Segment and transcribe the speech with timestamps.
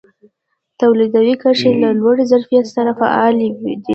[0.79, 3.73] تولیدي کرښې له لوړ ظرفیت سره فعالې دي.